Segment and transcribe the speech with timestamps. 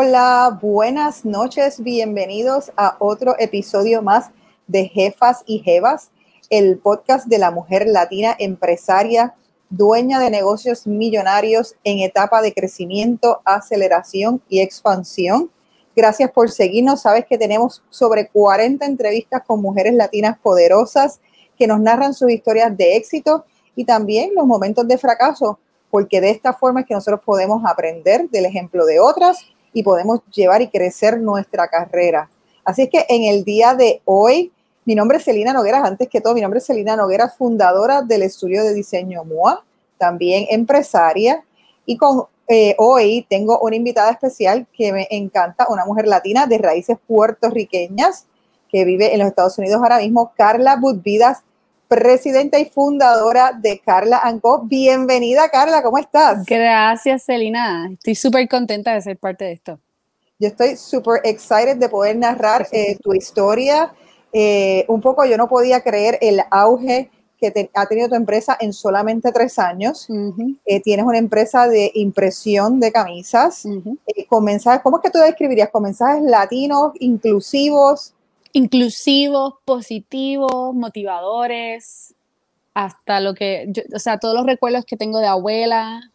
[0.00, 4.30] Hola, buenas noches, bienvenidos a otro episodio más
[4.68, 6.12] de Jefas y Jevas,
[6.50, 9.34] el podcast de la mujer latina empresaria,
[9.70, 15.50] dueña de negocios millonarios en etapa de crecimiento, aceleración y expansión.
[15.96, 17.02] Gracias por seguirnos.
[17.02, 21.20] Sabes que tenemos sobre 40 entrevistas con mujeres latinas poderosas
[21.58, 25.58] que nos narran sus historias de éxito y también los momentos de fracaso,
[25.90, 30.20] porque de esta forma es que nosotros podemos aprender del ejemplo de otras y podemos
[30.32, 32.28] llevar y crecer nuestra carrera.
[32.64, 34.52] Así es que en el día de hoy,
[34.84, 38.22] mi nombre es Celina Nogueras, antes que todo, mi nombre es Celina Nogueras, fundadora del
[38.22, 39.64] estudio de diseño MOA,
[39.98, 41.44] también empresaria,
[41.86, 46.56] y con eh, hoy tengo una invitada especial que me encanta, una mujer latina de
[46.56, 48.26] raíces puertorriqueñas
[48.70, 51.42] que vive en los Estados Unidos ahora mismo, Carla Budvidas,
[51.88, 54.62] presidenta y fundadora de Carla Co.
[54.64, 56.44] Bienvenida, Carla, ¿cómo estás?
[56.44, 57.88] Gracias, Celina.
[57.90, 59.80] Estoy súper contenta de ser parte de esto.
[60.38, 63.92] Yo estoy súper excited de poder narrar eh, tu historia.
[64.32, 67.10] Eh, un poco yo no podía creer el auge
[67.40, 70.08] que ha tenido tu empresa en solamente tres años.
[70.66, 73.64] Eh, tienes una empresa de impresión de camisas
[74.28, 75.70] con mensajes, ¿cómo es que tú describirías?
[75.70, 78.12] Con mensajes latinos, inclusivos
[78.52, 82.14] inclusivos, positivos, motivadores,
[82.74, 86.12] hasta lo que, o sea, todos los recuerdos que tengo de abuela,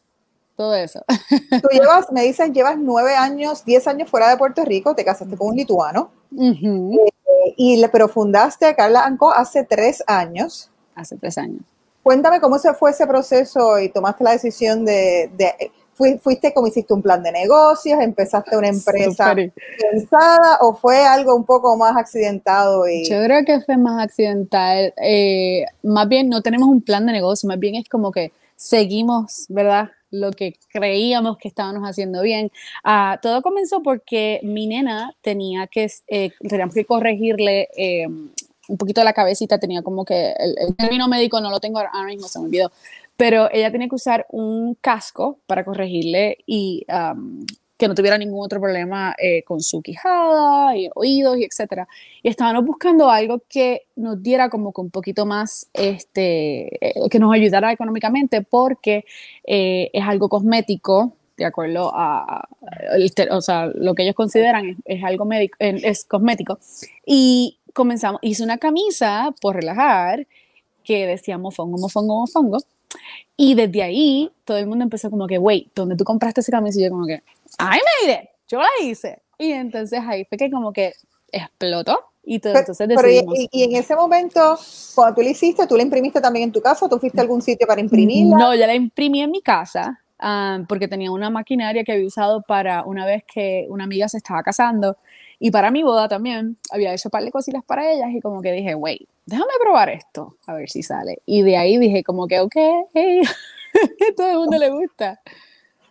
[0.55, 1.03] todo eso.
[1.29, 5.37] Tú llevas, me dicen, llevas nueve años, diez años fuera de Puerto Rico, te casaste
[5.37, 10.69] con un lituano, eh, y, pero fundaste Carla Anco hace tres años.
[10.95, 11.61] Hace tres años.
[12.03, 15.31] Cuéntame cómo se fue ese proceso y tomaste la decisión de
[15.95, 21.45] fuiste como hiciste un plan de negocios, empezaste una empresa pensada o fue algo un
[21.45, 22.87] poco más accidentado?
[22.87, 23.07] Y...
[23.09, 24.93] Yo creo que fue más accidental.
[25.01, 29.45] Eh, más bien no tenemos un plan de negocio, más bien es como que seguimos,
[29.49, 29.91] ¿verdad?
[30.09, 32.51] Lo que creíamos que estábamos haciendo bien.
[32.83, 39.03] Ah, todo comenzó porque mi nena tenía que, eh, teníamos que corregirle eh, un poquito
[39.03, 42.39] la cabecita, tenía como que el, el, término médico no lo tengo ahora mismo, se
[42.39, 42.71] me olvidó,
[43.23, 46.85] pero ella tenía que usar un casco para corregirle y
[47.77, 51.87] que no tuviera ningún otro problema eh, con su quijada y oídos y etcétera.
[52.21, 57.17] Y estábamos buscando algo que nos diera como que un poquito más, este, eh, que
[57.17, 59.05] nos ayudara económicamente porque
[59.47, 62.45] eh, es algo cosmético, de acuerdo a,
[63.31, 66.59] o sea, lo que ellos consideran es, algo médico, es cosmético.
[67.05, 70.27] Y comenzamos, hice una camisa por relajar
[70.83, 72.57] que decía mofongo, mofongo, mofongo.
[73.35, 76.79] Y desde ahí todo el mundo empezó como que, wait, ¿dónde tú compraste esa camisa?
[76.79, 77.23] Y yo como que,
[77.59, 79.21] I made it, yo la hice.
[79.37, 80.93] Y entonces ahí fue que como que
[81.31, 83.35] explotó y todo, entonces decidimos.
[83.51, 84.57] y, en ese momento,
[84.95, 87.41] cuando tú la hiciste, ¿tú la imprimiste también en tu casa tú fuiste a algún
[87.41, 88.37] sitio para imprimirla?
[88.37, 92.41] No, yo la imprimí en mi casa ah, porque tenía una maquinaria que había usado
[92.41, 94.97] para una vez que una amiga se estaba casando
[95.39, 98.41] y para mi boda también había hecho un par de cositas para ellas y como
[98.41, 101.21] que dije, wait, déjame probar esto, a ver si sale.
[101.25, 102.55] Y de ahí dije como que, ok,
[104.17, 105.19] todo el mundo le gusta.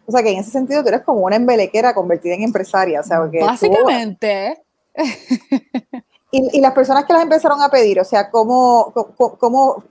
[0.06, 3.04] O sea que en ese sentido tú eres como una embelequera convertida en empresaria, o
[3.04, 4.62] sea, Básicamente.
[6.32, 9.84] y, y, las personas que las empezaron a pedir, o sea, ¿cómo, cómo, cómo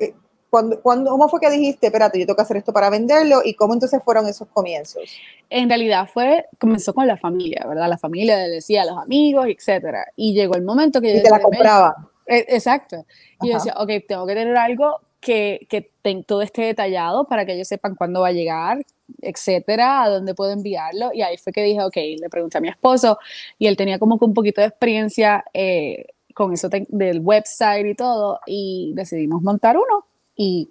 [0.51, 3.41] eh, ¿Cuándo, ¿Cómo fue que dijiste, espérate, yo tengo que hacer esto para venderlo?
[3.43, 5.03] ¿Y cómo entonces fueron esos comienzos?
[5.49, 7.89] En realidad fue, comenzó con la familia, ¿verdad?
[7.89, 10.07] La familia le decía a los amigos, etcétera.
[10.15, 11.15] Y llegó el momento que...
[11.15, 12.09] Y te la compraba.
[12.27, 13.05] E, exacto.
[13.41, 15.89] Y yo decía, ok, tengo que tener algo que, que
[16.25, 18.83] todo esté detallado para que ellos sepan cuándo va a llegar,
[19.21, 21.11] etcétera, a dónde puedo enviarlo.
[21.13, 23.19] Y ahí fue que dije, ok, le pregunté a mi esposo
[23.57, 27.95] y él tenía como que un poquito de experiencia eh, con eso del website y
[27.95, 30.05] todo y decidimos montar uno
[30.41, 30.69] y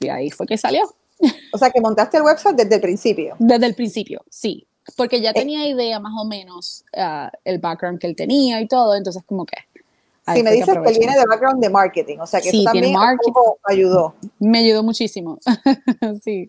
[0.00, 0.82] de ahí fue que salió.
[1.52, 3.36] O sea, que montaste el website desde el principio.
[3.38, 4.66] Desde el principio, sí.
[4.96, 5.34] Porque ya eh.
[5.34, 9.44] tenía idea más o menos uh, el background que él tenía y todo, entonces como
[9.44, 9.56] que...
[10.34, 12.94] Sí, me dices que, él viene de background de marketing, o sea que eso también
[13.64, 14.14] ayudó.
[14.38, 15.36] Me ayudó muchísimo,
[16.22, 16.48] sí.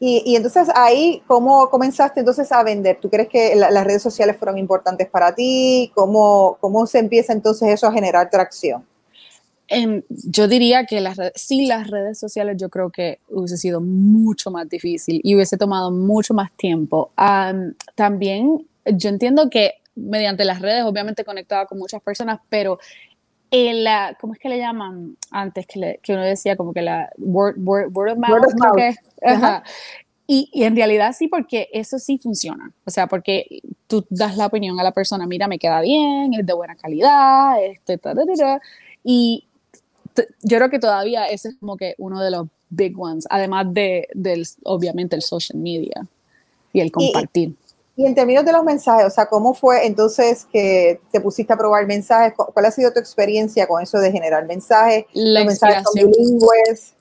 [0.00, 2.98] Y, y, entonces ahí, ¿cómo comenzaste entonces a vender?
[3.00, 5.92] ¿Tú crees que las redes sociales fueron importantes para ti?
[5.94, 8.84] ¿Cómo, ¿Cómo se empieza entonces eso a generar tracción?
[10.08, 14.68] Yo diría que las, sin las redes sociales yo creo que hubiese sido mucho más
[14.68, 17.12] difícil y hubiese tomado mucho más tiempo.
[17.94, 22.78] también yo entiendo que mediante las redes obviamente conectaba con muchas personas, pero
[23.50, 27.10] en la, ¿cómo es que le llaman antes que, que uno decía como que la
[27.18, 29.62] word, of mouth?
[30.26, 32.72] Y, y, en realidad sí, porque eso sí funciona.
[32.86, 36.46] O sea, porque tú das la opinión a la persona, mira, me queda bien, es
[36.46, 38.00] de buena calidad, este,
[39.04, 39.44] y
[40.42, 44.08] yo creo que todavía ese es como que uno de los big ones, además de,
[44.14, 46.06] del, obviamente, el social media
[46.72, 47.54] y el compartir.
[47.96, 51.56] Y en términos de los mensajes, o sea, ¿cómo fue entonces que te pusiste a
[51.56, 52.34] probar mensajes?
[52.34, 55.04] ¿Cuál ha sido tu experiencia con eso de generar mensajes?
[55.12, 56.94] La los mensajes son bilingües.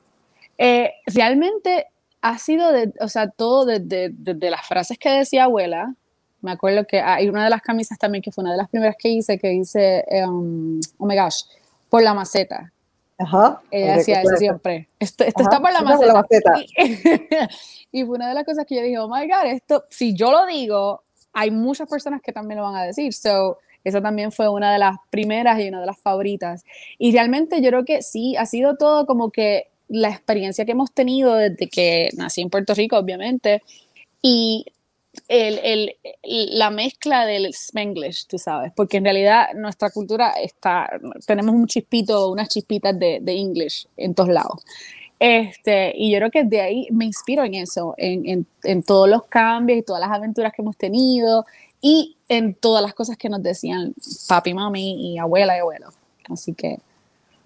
[0.60, 1.88] Eh, realmente
[2.21, 5.95] ha sido, de, o sea, todo desde, desde las frases que decía abuela.
[6.42, 8.95] Me acuerdo que hay una de las camisas también que fue una de las primeras
[9.00, 11.44] que hice, que dice, um, oh my gosh,
[11.89, 12.73] por la maceta.
[13.24, 13.62] Ajá.
[13.72, 14.90] Ella decía eso siempre.
[15.00, 16.06] Esto, esto está por la maceta.
[16.08, 16.54] La maceta.
[17.92, 20.16] Y, y, fue una de las cosas que yo dije, oh my God, esto, si
[20.16, 21.04] yo lo digo,
[21.34, 23.14] hay muchas personas que también lo van a decir.
[23.14, 26.64] So, esa también fue una de las primeras y una de las favoritas.
[26.98, 30.92] Y realmente yo creo que sí, ha sido todo como que la experiencia que hemos
[30.94, 33.62] tenido desde que nací en Puerto Rico, obviamente,
[34.22, 34.66] y
[35.27, 35.60] el,
[36.24, 40.89] el, la mezcla del Spanglish, tú sabes, porque en realidad nuestra cultura está,
[41.25, 44.63] tenemos un chispito, unas chispitas de, de English en todos lados.
[45.19, 49.07] Este, y yo creo que de ahí me inspiro en eso, en, en, en, todos
[49.07, 51.45] los cambios y todas las aventuras que hemos tenido
[51.80, 53.94] y en todas las cosas que nos decían
[54.27, 55.89] papi, mami y abuela y abuelo.
[56.30, 56.80] Así que...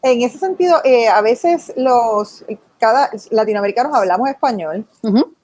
[0.01, 2.45] En ese sentido, eh, a veces los,
[2.79, 4.87] cada latinoamericanos hablamos español,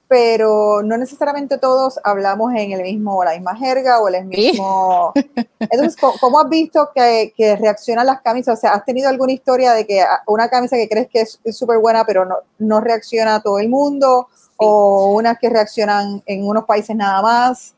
[0.08, 5.12] pero no necesariamente todos hablamos en el mismo, la misma jerga o el mismo...
[5.58, 8.58] Entonces, ¿cómo, has visto que, que, reaccionan las camisas?
[8.58, 11.78] O sea, ¿has tenido alguna historia de que una camisa que crees que es súper
[11.78, 14.28] buena, pero no, no, reacciona a todo el mundo?
[14.56, 17.74] ¿O unas que reaccionan en unos países nada más?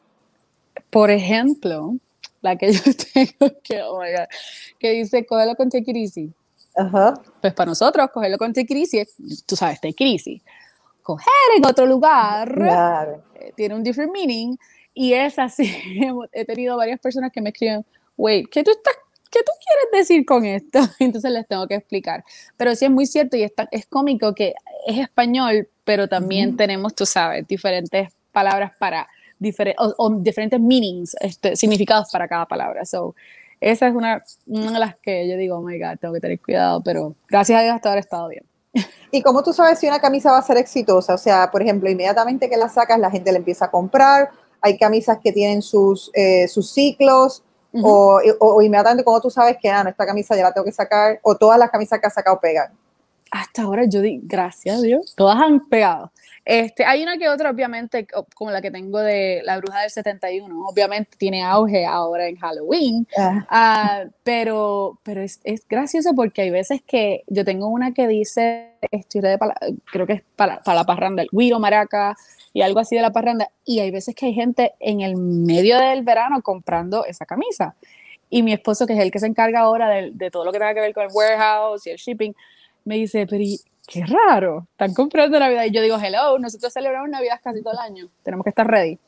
[0.91, 1.95] Por ejemplo,
[2.43, 2.83] la que yo
[3.15, 4.27] tengo que, oh my God,
[4.81, 6.33] que dice, cógelo con take it easy.
[6.77, 7.15] Ajá.
[7.41, 9.05] Pues para nosotros, cogerlo con take it easy,
[9.47, 10.43] tú sabes, take it easy
[11.07, 14.57] coger en otro lugar, eh, tiene un different meaning.
[14.93, 15.73] Y es así,
[16.33, 17.87] he tenido varias personas que me escriben,
[18.17, 18.95] wait, ¿qué tú estás
[19.31, 20.81] ¿qué tú quieres decir con esto?
[20.99, 22.25] Entonces les tengo que explicar.
[22.57, 24.55] Pero sí es muy cierto y es, es cómico que
[24.87, 29.09] es español, pero también tenemos, tú sabes, diferentes palabras para,
[29.39, 32.85] diferentes o, diferentes meanings, este, significados para cada palabra.
[32.85, 33.15] So,
[33.61, 36.41] esa es una, una de las que yo digo, oh my God, tengo que tener
[36.41, 38.45] cuidado, pero gracias a Dios hasta ahora he estado bien.
[39.11, 41.15] ¿Y cómo tú sabes si una camisa va a ser exitosa?
[41.15, 44.31] O sea, por ejemplo, inmediatamente que la sacas, la gente la empieza a comprar.
[44.61, 47.43] Hay camisas que tienen sus, eh, sus ciclos.
[47.83, 50.73] o, o, inmediatamente cuando tú sabes que, ah, no, esta camisa ya la tengo que
[50.73, 51.21] sacar.
[51.23, 52.73] O todas las camisas que has sacado pegan.
[53.31, 56.13] Hasta ahora yo di, gracias a Dios, todas han pegado.
[56.47, 58.07] Este, hay una que otra, obviamente,
[58.37, 63.05] como la que tengo de La Bruja del 71, obviamente tiene auge ahora en Halloween,
[63.19, 64.05] ah.
[64.07, 68.75] uh, pero, pero es, es, gracioso porque hay veces que yo tengo una que dice,
[68.93, 69.37] estoy de
[69.91, 72.15] creo que es para, para, la parranda, el guiro, maraca
[72.53, 75.81] y algo así de la parranda, y hay veces que hay gente en el medio
[75.81, 77.75] del verano comprando esa camisa.
[78.31, 80.61] Y mi esposo, que es el que se encarga ahora de, de todo lo que
[80.61, 82.37] tenga que ver con el warehouse y el shipping,
[82.87, 83.45] me dice, pero
[83.87, 85.65] qué raro, están comprando Navidad.
[85.65, 88.99] Y yo digo, hello, nosotros celebramos Navidad casi todo el año, tenemos que estar ready.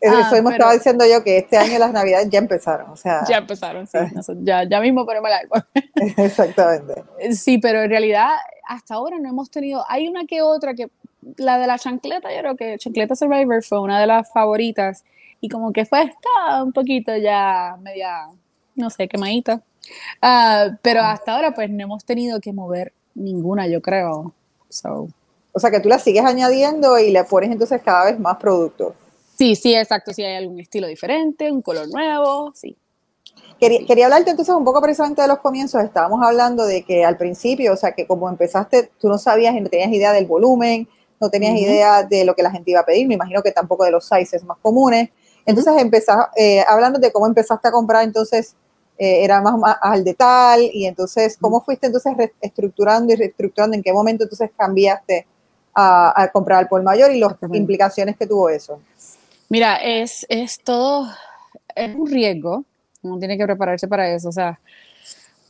[0.00, 3.24] Eso ah, me estaba diciendo yo que este año las Navidades ya empezaron, o sea.
[3.28, 3.98] Ya empezaron, sí,
[4.42, 5.64] ya, ya mismo ponemos el árbol.
[6.16, 7.02] Exactamente.
[7.32, 8.36] Sí, pero en realidad
[8.66, 10.88] hasta ahora no hemos tenido, hay una que otra que,
[11.36, 15.04] la de la chancleta, yo creo que Chancleta Survivor fue una de las favoritas
[15.40, 18.28] y como que fue esta un poquito ya media,
[18.76, 19.60] no sé, quemadita.
[20.22, 24.32] Uh, pero hasta ahora pues no hemos tenido que mover ninguna, yo creo.
[25.52, 28.94] O sea que tú la sigues añadiendo y le pones entonces cada vez más productos.
[29.36, 30.12] Sí, sí, exacto.
[30.12, 32.76] Si hay algún estilo diferente, un color nuevo, sí.
[33.60, 35.82] Quería, quería, hablarte entonces un poco precisamente de los comienzos.
[35.82, 39.60] Estábamos hablando de que al principio, o sea, que como empezaste, tú no sabías y
[39.60, 40.88] no tenías idea del volumen,
[41.20, 43.84] no tenías idea de lo que la gente iba a pedir, me imagino que tampoco
[43.84, 45.10] de los sizes más comunes.
[45.46, 48.54] Entonces uh eh, hablando de cómo empezaste a comprar entonces
[48.98, 53.76] eh, era más, al detalle y entonces, ¿cómo fuiste entonces reestructurando y reestructurando?
[53.76, 55.26] ¿En qué momento entonces cambiaste
[55.74, 58.80] a, comprar al por mayor y las implicaciones que tuvo eso?
[59.48, 61.08] Mira, es, es todo,
[61.74, 62.64] es un riesgo,
[63.02, 64.58] uno tiene que prepararse para eso, o sea,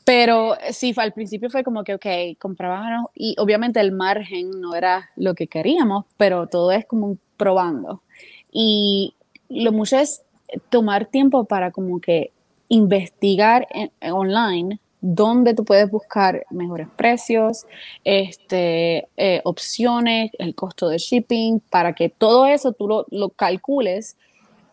[0.04, 2.06] pero sí, al principio fue como que, ok,
[2.38, 7.20] comprábamos y obviamente el margen no era lo que queríamos, pero todo es como un
[7.36, 8.02] probando.
[8.50, 9.14] Y
[9.50, 10.22] lo mucho es
[10.70, 12.32] tomar tiempo para como que
[12.68, 13.66] investigar
[14.00, 17.66] online dónde tú puedes buscar mejores precios,
[18.04, 24.16] este, eh, opciones, el costo de shipping, para que todo eso tú lo, calcules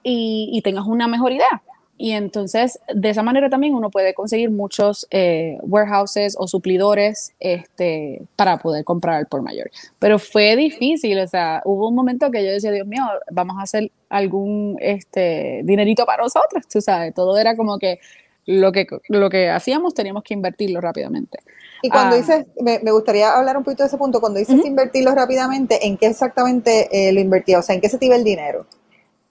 [0.03, 1.61] y, tengas una mejor idea.
[1.97, 8.21] Y entonces, de esa manera también uno puede conseguir muchos eh, warehouses o suplidores este,
[8.35, 9.71] para poder comprar al por mayor.
[9.97, 13.63] Pero fue difícil, o sea, hubo un momento que yo decía, Dios mío, vamos a
[13.63, 17.99] hacer algún este, dinerito para nosotros, tú sabes, todo era como que
[18.45, 21.39] lo que, lo que hacíamos teníamos que invertirlo rápidamente.
[21.81, 22.19] Y cuando ah.
[22.19, 26.07] dices, me, gustaría hablar un poquito de ese punto, cuando dices invertirlo rápidamente, ¿en qué
[26.07, 27.59] exactamente eh, lo invertía?
[27.59, 28.65] O sea, ¿en qué se te iba el dinero?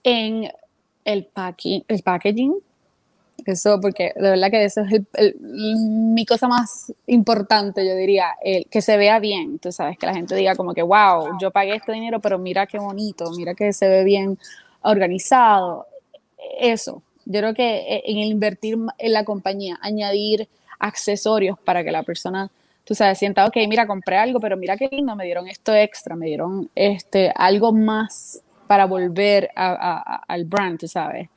[0.03, 0.49] En
[1.05, 2.55] El, packing, el packaging,
[3.47, 8.81] eso, porque de verdad que eso es mi cosa más importante, yo diría, el que
[8.81, 11.93] se vea bien, tú sabes, que la gente diga como que, wow, yo pagué este
[11.93, 14.39] dinero, pero mira qué bonito, mira que se ve bien
[14.83, 15.87] organizado.
[16.59, 21.91] Eso, yo creo que eh, en el invertir en la compañía, añadir accesorios para que
[21.91, 22.51] la persona,
[22.85, 26.17] tú sabes, sienta, ok, mira, compré algo, pero mira qué lindo, me dieron esto extra,
[26.17, 31.29] me dieron este, algo más para volver al brand, tú sabes.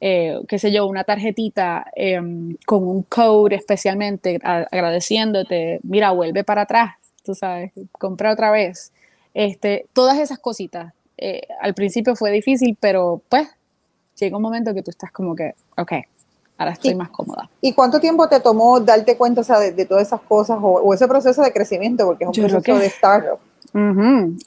[0.00, 6.62] Eh, qué sé yo, una tarjetita em, con un code especialmente agradeciéndote, mira, vuelve para
[6.62, 6.94] atrás,
[7.24, 8.92] tú sabes, compra otra vez.
[9.34, 10.92] Este, todas esas cositas.
[11.16, 13.48] Eh, al principio fue difícil, pero pues
[14.16, 15.92] llega un momento que tú estás como que, ok,
[16.58, 17.50] ahora estoy más cómoda.
[17.60, 21.08] ¿Y cuánto tiempo te tomó darte cuenta o sea, de, todas esas cosas o, ese
[21.08, 22.06] proceso de crecimiento?
[22.06, 23.40] Porque es un proceso de startup.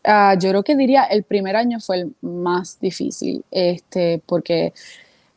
[0.03, 4.73] Ah, yo creo que diría el primer año fue el más difícil, este, porque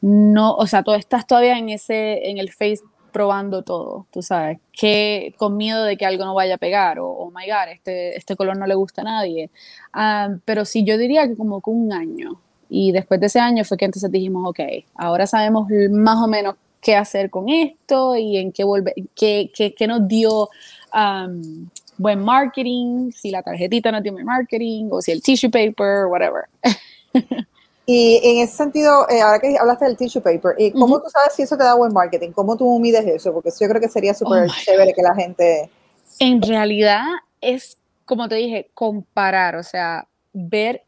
[0.00, 2.80] no, o sea, tú estás todavía en ese, en el face
[3.12, 7.06] probando todo, tú sabes, que con miedo de que algo no vaya a pegar o,
[7.06, 9.50] oh my god, este, este color no le gusta a nadie.
[9.92, 13.64] Ah, pero sí, yo diría que como con un año, y después de ese año
[13.64, 14.60] fue que entonces dijimos, ok,
[14.96, 19.86] ahora sabemos más o menos qué hacer con esto y en qué volver, qué, qué,
[19.86, 20.50] nos dio
[20.92, 26.44] um, buen marketing, si la tarjetita no tiene marketing o si el tissue paper, whatever.
[27.86, 31.34] Y en ese sentido, eh, ahora que hablaste del tissue paper, ¿y ¿cómo tú sabes
[31.34, 32.30] si eso te da buen marketing?
[32.30, 33.32] ¿Cómo tú mides eso?
[33.32, 35.70] Porque yo creo que sería súper oh chévere que la gente...
[36.18, 37.04] En realidad
[37.42, 40.82] es, como te dije, comparar, o sea, ver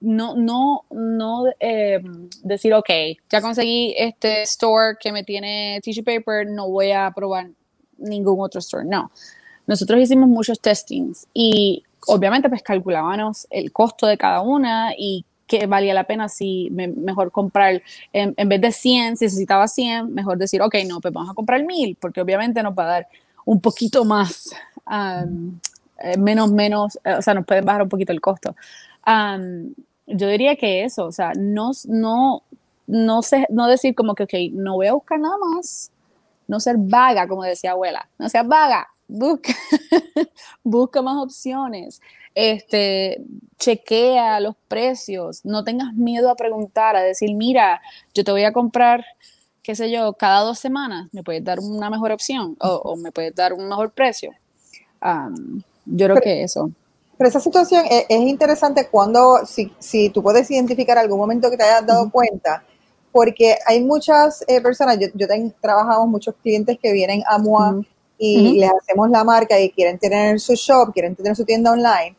[0.00, 2.00] no, no, no eh,
[2.42, 2.88] decir, ok,
[3.28, 7.48] ya conseguí este store que me tiene tissue paper, no voy a probar
[7.98, 8.84] ningún otro store.
[8.84, 9.12] No.
[9.70, 15.68] Nosotros hicimos muchos testings y obviamente pues calculábamos el costo de cada una y que
[15.68, 17.80] valía la pena si mejor comprar,
[18.12, 21.64] en, vez de 100, si necesitaba 100, mejor decir, ok, no, pues vamos a comprar
[21.64, 23.08] 1000, porque obviamente nos va a dar
[23.44, 24.50] un poquito más,
[24.90, 28.56] eh, menos, menos, eh, o sea, nos pueden bajar un poquito el costo.
[30.08, 32.42] Yo diría que eso, o sea, no, no,
[32.88, 35.92] no, sé, no decir como que, ok, no voy a buscar nada más,
[36.48, 39.52] no ser vaga, como decía abuela, no seas vaga, busca,
[40.62, 42.00] busca más opciones,
[42.34, 43.22] este,
[43.58, 47.80] chequea los precios, no tengas miedo a preguntar, a decir, mira,
[48.14, 49.04] yo te voy a comprar,
[49.62, 53.34] qué sé yo, cada dos semanas, me puedes dar una mejor opción o, me puedes
[53.34, 54.32] dar un mejor precio.
[55.84, 56.70] yo creo que eso.
[57.18, 61.64] Pero esa situación es, interesante cuando, si, si, tú puedes identificar algún momento que te
[61.64, 62.64] hayas dado cuenta,
[63.12, 65.26] porque hay muchas eh, personas, yo, yo
[65.60, 67.82] trabajamos muchos clientes que vienen a MOA
[68.20, 72.14] y les hacemos la marca y quieren tener su shop, quieren tener su tienda online.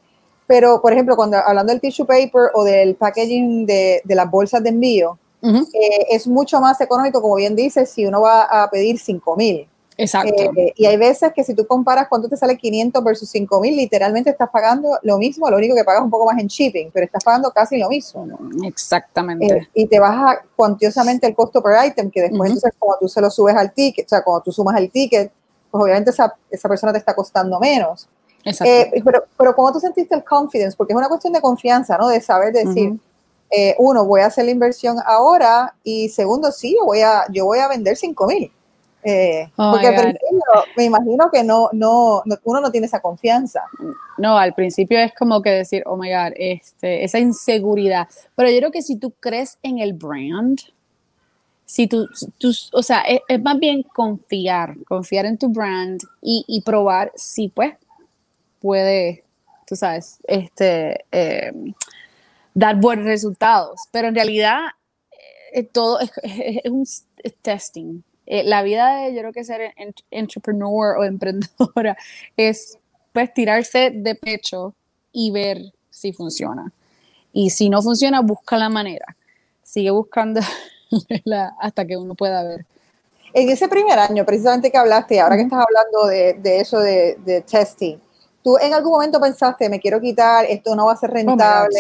[0.47, 4.63] Pero, por ejemplo, cuando hablando del tissue paper o del packaging de, de las bolsas
[4.63, 8.99] de envío, eh, es mucho más económico, como bien dices, si uno va a pedir
[8.99, 9.67] 5 mil.
[9.97, 10.33] Exacto.
[10.55, 14.29] Eh, y hay veces que si tú comparas cuánto te sale 500 versus 5000, literalmente
[14.31, 17.23] estás pagando lo mismo, lo único que pagas un poco más en shipping, pero estás
[17.23, 18.27] pagando casi lo mismo.
[18.63, 19.45] Exactamente.
[19.45, 23.21] Eh, y te baja cuantiosamente el costo per item, que después entonces cuando tú se
[23.21, 25.31] lo subes al ticket, o sea, cuando tú sumas el ticket,
[25.71, 28.07] pues obviamente esa, esa persona te está costando menos.
[28.43, 30.75] Eh, pero, pero ¿cómo tú sentiste el confidence?
[30.75, 32.09] Porque es una cuestión de confianza, ¿no?
[32.09, 32.99] De saber decir,
[33.77, 37.59] uno, voy a hacer la inversión ahora y segundo, sí, yo voy a, yo voy
[37.59, 38.51] a vender 5000
[39.03, 40.13] eh, oh porque
[40.77, 43.63] me imagino que no, no, uno no tiene esa confianza.
[44.17, 48.07] No, al principio es como que decir, oh my God, este, esa inseguridad.
[48.35, 50.59] Pero yo creo que si tú crees en el brand,
[51.71, 57.13] si tú, tú o sea, es, más bien confiar, confiar en tu brand y, probar
[57.15, 57.75] si pues
[58.59, 59.23] puede,
[59.65, 61.73] tú sabes, este, em,
[62.53, 63.83] dar buenos resultados.
[63.89, 64.59] Pero en realidad
[65.53, 66.11] eh, todo es,
[66.65, 66.85] un
[67.41, 69.73] testing eh, la vida de, yo creo que ser
[70.11, 71.95] entrepreneur o emprendedora
[72.35, 72.79] es
[73.13, 74.75] pues tirarse de pecho
[75.13, 76.73] y ver si funciona.
[77.31, 79.15] Y si no funciona, busca la manera.
[79.63, 80.41] Sigue buscando
[81.59, 82.65] hasta que uno pueda ver.
[83.33, 87.97] En ese primer año, precisamente que hablaste, ahora que estás hablando de, eso de, testing,
[88.43, 91.79] ¿tú en algún momento pensaste, me quiero quitar, esto no va a ser oh rentable?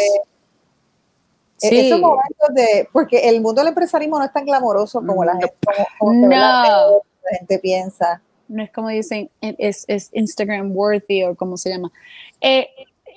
[1.61, 1.87] E-, sí.
[1.87, 5.55] Esos momentos de, porque el mundo del empresarismo no es tan glamoroso como la gente,
[6.01, 6.29] no.
[6.29, 8.21] la gente piensa.
[8.47, 11.91] No es como dicen, es, es Instagram worthy o como se llama.
[12.39, 12.69] Eh,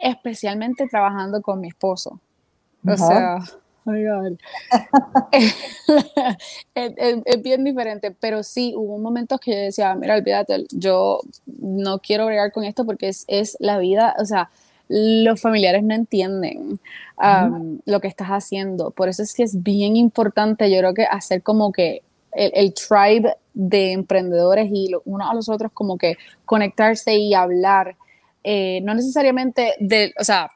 [0.03, 2.21] especialmente trabajando con mi esposo.
[2.87, 3.39] O sea,
[6.75, 12.27] es, bien diferente, pero sí hubo momentos que yo decía, mira, olvídate, yo no quiero
[12.27, 14.51] bregar con esto porque es, es la vida, o sea,
[14.89, 16.79] los familiares no entienden
[17.17, 18.91] um, lo que estás haciendo.
[18.91, 23.37] Por eso es que es bien importante, yo creo que hacer como que el, tribe
[23.55, 27.97] de emprendedores y unos a los otros como que conectarse y hablar.
[28.43, 30.51] Eh, no necesariamente de, o sea,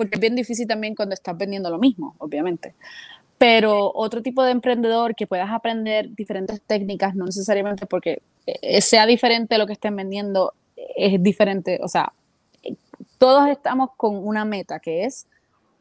[0.00, 2.72] porque es bien difícil también cuando estás vendiendo lo mismo, obviamente.
[3.36, 9.04] Pero otro tipo de emprendedor que puedas aprender diferentes técnicas, no necesariamente porque eh, sea
[9.04, 10.54] diferente lo que estén vendiendo,
[10.96, 12.14] es diferente, o sea,
[13.18, 15.26] todos estamos con una meta que es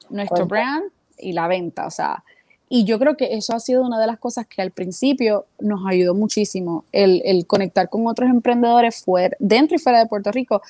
[0.10, 2.22] nuestro brand y la venta, o sea,
[2.68, 5.88] y yo creo que eso ha sido una de las cosas que al principio nos
[5.88, 10.62] ayudó muchísimo, el, conectar con otros emprendedores fuera, dentro y fuera de Puerto Rico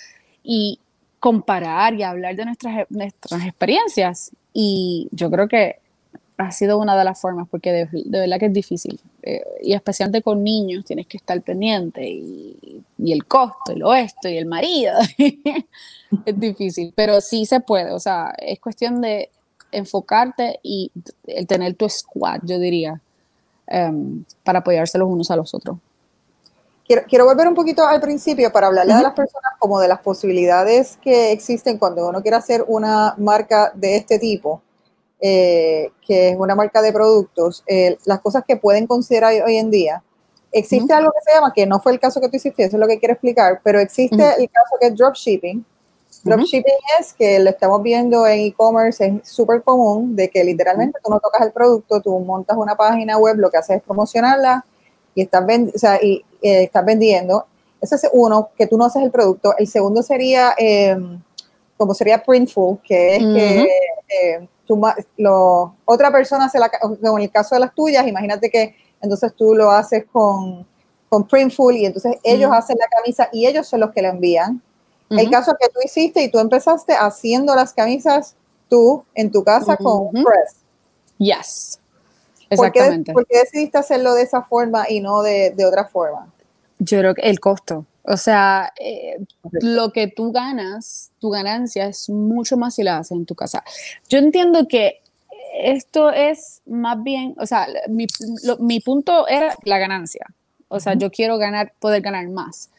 [0.43, 0.79] y
[1.19, 4.31] comparar y hablar de nuestras, nuestras experiencias.
[4.53, 5.77] Y yo creo que
[6.37, 8.99] ha sido una de las formas, porque de, verdad que es difícil.
[9.21, 13.93] Eh, y especialmente con niños, tienes que estar pendiente y, y el costo, y lo
[13.93, 14.93] esto, y el marido.
[16.25, 17.91] es difícil, pero sí se puede.
[17.91, 19.29] O sea, es cuestión de
[19.71, 20.91] enfocarte y
[21.27, 23.01] el tener tu squad, yo diría,
[23.67, 25.77] em, para apoyarse los unos a los otros.
[26.89, 29.99] Quiero, quiero, volver un poquito al principio para hablarle a las personas como de las
[29.99, 34.63] posibilidades que existen cuando uno quiere hacer una marca de este tipo,
[35.21, 39.69] eh, que es una marca de productos, eh, las cosas que pueden considerar hoy en
[39.69, 40.01] día.
[40.51, 42.79] Existe algo que se llama, que no fue el caso que tú hiciste, eso es
[42.79, 45.63] lo que quiero explicar, pero existe el caso que es dropshipping,
[46.23, 51.11] Dropshipping es que lo estamos viendo en e-commerce, es súper común de que literalmente tú
[51.11, 54.65] no tocas el producto, tú montas una página web, lo que haces es promocionarla
[55.19, 55.43] y estás,
[56.01, 57.45] y, eh, estás vendiendo.
[57.81, 59.53] Ese es uno, que tú no haces el producto.
[59.57, 61.21] El segundo sería, em,
[61.77, 63.67] como sería Printful, que es que
[64.09, 64.47] eh,
[65.17, 69.55] lo, otra persona hace la, en el caso de las tuyas, imagínate que entonces tú
[69.55, 70.67] lo haces con,
[71.07, 74.61] con Printful y entonces ellos hacen la camisa y ellos son los que la envían
[75.17, 78.35] el caso que tú hiciste y tú empezaste haciendo las camisas
[78.67, 80.57] tú en tu casa con Press.
[81.17, 81.78] Yes.
[82.49, 83.13] Exactamente.
[83.13, 86.31] ¿Por qué, decidiste hacerlo de esa forma y no de, otra forma?
[86.79, 87.85] Yo creo que el costo.
[88.03, 89.17] O sea, eh,
[89.61, 93.63] lo que tú ganas, tu ganancia es mucho más si la haces en tu casa.
[94.07, 95.01] Yo entiendo que
[95.61, 98.07] esto es más bien, o sea, mi,
[98.59, 100.25] mi punto era la ganancia.
[100.69, 102.69] O sea, yo quiero ganar, poder ganar más.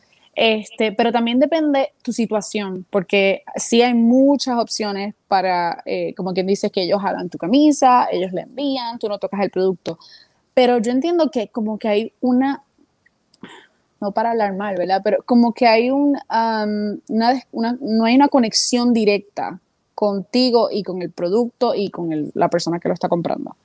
[0.42, 6.46] Este, pero también depende tu situación, porque sí hay muchas opciones para, eh, como quien
[6.46, 9.98] dice, que ellos hagan tu camisa, ellos le envían, tú no tocas el producto.
[10.54, 12.64] Pero yo entiendo que como que hay una,
[14.00, 15.02] no para hablar mal, ¿verdad?
[15.04, 16.16] Pero como que hay un,
[17.08, 19.60] una, no hay una conexión directa
[19.94, 23.56] contigo y con el producto y con la persona que lo está comprando.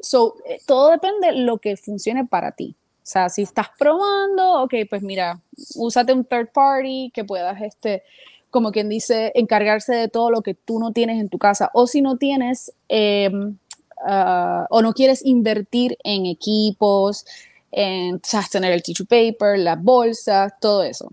[0.00, 2.74] so, eh, todo depende de lo que funcione para ti.
[3.06, 5.40] O sea, si estás probando, ok, pues mira,
[5.76, 8.02] úsate un third party que puedas, este,
[8.50, 11.70] como quien dice, encargarse de todo lo que tú no tienes en tu casa.
[11.72, 13.58] O si no tienes, em,
[14.04, 17.24] ah, o no quieres invertir en equipos,
[17.70, 21.12] en tener el tissue paper, las bolsas, todo eso.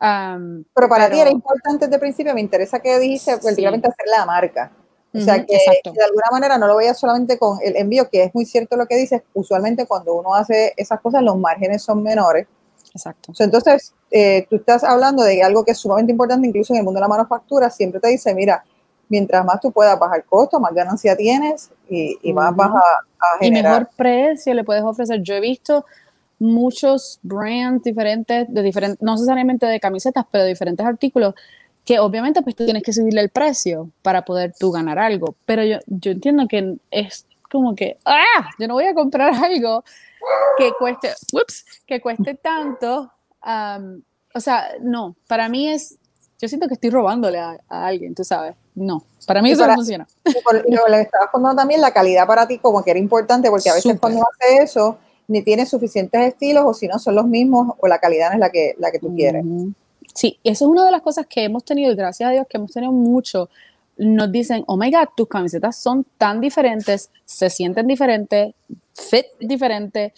[0.00, 4.26] pero para ti era importante desde el principio, me interesa que dijiste, prácticamente hacer la
[4.26, 4.72] marca.
[5.18, 8.34] O sea, que, de alguna manera no lo veas solamente con el envío, que es
[8.34, 12.46] muy cierto lo que dices, usualmente cuando uno hace esas cosas los márgenes son menores.
[12.94, 13.32] Exacto.
[13.38, 16.98] entonces, eh, tú estás hablando de algo que es sumamente importante, incluso en el mundo
[16.98, 18.64] de la manufactura, siempre te dice, mira,
[19.08, 23.72] mientras más tú puedas bajar costo, más ganancia tienes y, más vas a, generar.
[23.72, 25.22] Y mejor precio le puedes ofrecer.
[25.22, 25.84] Yo he visto
[26.38, 31.34] muchos brands diferentes, de diferentes, no necesariamente de camisetas, pero de diferentes artículos,
[31.88, 35.64] que obviamente pues tú tienes que subirle el precio para poder tú ganar algo, pero
[35.64, 39.82] yo, yo entiendo que es como que, ah, yo no voy a comprar algo
[40.58, 45.96] que cueste, ups, que cueste tanto, o sea, no, para mí es,
[46.38, 50.06] yo siento que estoy robándole a, alguien, tú sabes, no, para mí eso no funciona.
[50.66, 53.74] Y le estabas contando también la calidad para ti como que era importante, porque a
[53.74, 57.88] veces cuando hace eso, ni tienes suficientes estilos o si no son los mismos o
[57.88, 59.42] la calidad no es la que, la que tú quieres.
[60.18, 62.56] Sí, eso es una de las cosas que hemos tenido, y gracias a Dios que
[62.56, 63.48] hemos tenido mucho.
[63.98, 68.52] Nos dicen, oh my God, tus camisetas son tan diferentes, se sienten diferentes,
[68.94, 70.12] fit diferente.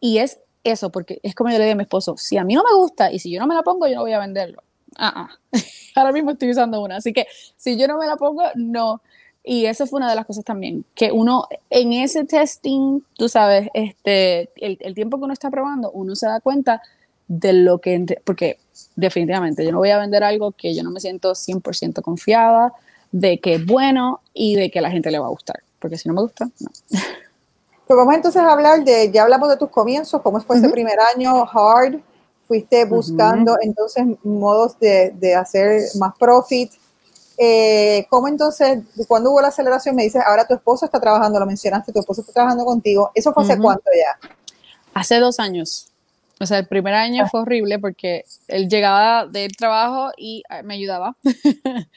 [0.00, 2.54] Y es eso, porque es como yo le digo a mi esposo, si a mí
[2.54, 4.62] no me gusta y si yo no me la pongo, yo no voy a venderlo.
[4.96, 5.38] Ah, ah.
[5.94, 7.26] Ahora mismo estoy usando una, así que
[7.58, 9.02] si yo no me la pongo, no.
[9.42, 13.68] Y eso fue una de las cosas también, que uno en ese testing, tú sabes,
[13.74, 16.80] este, el, el tiempo que uno está probando, uno se da cuenta
[17.28, 18.58] de lo que, porque
[18.96, 22.72] definitivamente yo no voy a vender algo que yo no me siento 100% confiada
[23.12, 25.98] de que es bueno y de que a la gente le va a gustar, porque
[25.98, 26.70] si no me gusta, no.
[27.86, 30.96] Pues vamos entonces a hablar de, ya hablamos de tus comienzos, cómo fue ese primer
[31.14, 32.00] año, hard,
[32.48, 36.72] fuiste buscando entonces modos de, de, hacer más profit,
[37.36, 41.46] eh, ¿cómo entonces, cuando hubo la aceleración, me dices, ahora tu esposo está trabajando, lo
[41.46, 44.30] mencionaste, tu esposo está trabajando contigo, ¿eso fue hace cuánto ya?
[44.94, 45.92] Hace dos años.
[46.44, 47.28] O sea, el primer año ah.
[47.30, 51.16] fue horrible porque él llegaba del trabajo y ah, me ayudaba.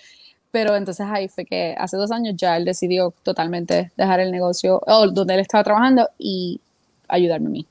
[0.51, 4.81] Pero entonces ahí fue que hace dos años ya él decidió totalmente dejar el negocio
[4.87, 6.61] o donde él estaba trabajando y
[7.09, 7.67] ayudarme a mí.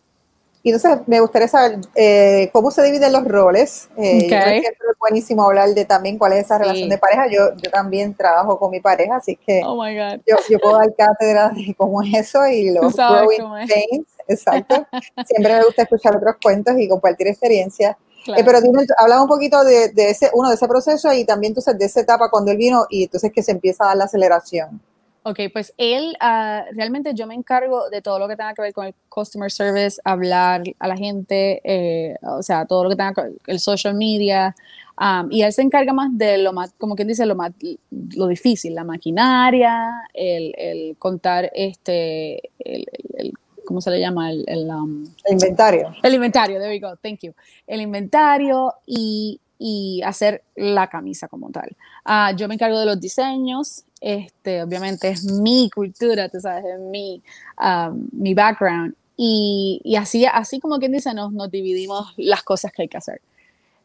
[0.62, 3.88] Y entonces me gustaría saber eh, cómo se dividen los roles.
[3.96, 7.26] Eh, es buenísimo hablar de también cuál es esa relación de pareja.
[7.28, 10.20] Yo, yo también trabajo con mi pareja, así que oh my God.
[10.26, 14.06] Yo, yo, puedo dar cátedra de cómo es eso y los growing pains.
[14.28, 14.86] Exacto.
[15.26, 17.96] Siempre me gusta escuchar otros cuentos y compartir experiencias.
[18.36, 21.52] Eh, pero dime, habla un poquito de, de, ese, uno, de ese proceso y también
[21.52, 24.04] entonces de esa etapa cuando él vino y entonces que se empieza a dar la
[24.04, 24.80] aceleración.
[25.28, 28.72] Ok, pues él, uh, realmente yo me encargo de todo lo que tenga que ver
[28.72, 33.12] con el customer service, hablar a la gente, eh, o sea, todo lo que tenga
[33.12, 34.54] que ver el social media,
[35.00, 37.50] um, y él se encarga más de lo más, como quien dice, lo más,
[37.90, 43.32] lo difícil, la maquinaria, el, el contar este, el, el,
[43.66, 44.30] ¿cómo se le llama?
[44.30, 45.94] El, el, um, el inventario.
[46.02, 47.34] El inventario, there we go, thank you.
[47.66, 51.76] El inventario y y hacer la camisa como tal.
[52.04, 56.80] Uh, yo me encargo de los diseños, este, obviamente es mi cultura, tú sabes, es
[56.80, 57.22] mi,
[57.58, 58.94] um, mi background.
[59.16, 62.98] Y, y, así, así como quien dice, nos, nos dividimos las cosas que hay que
[62.98, 63.20] hacer.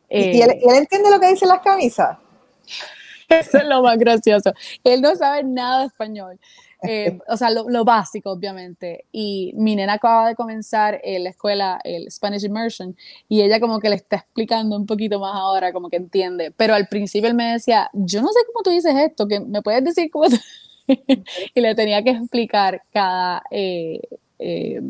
[0.10, 2.17] ¿Y, él, ¿Y, él, entiende lo que dicen las camisas?
[3.30, 4.52] Eso es lo más gracioso.
[4.84, 6.38] Él no sabe nada de español.
[6.84, 9.06] Eh, o sea, lo, básico, obviamente.
[9.12, 12.96] Y mi nena acaba de comenzar en la escuela, el Spanish Immersion,
[13.30, 16.52] y ella como que le está explicando un poquito más ahora, como que entiende.
[16.56, 19.62] Pero al principio él me decía, yo no sé cómo tú dices esto, que me
[19.62, 20.26] puedes decir cómo
[20.88, 24.02] y le tenía que explicar cada, eh,
[24.39, 24.82] eh,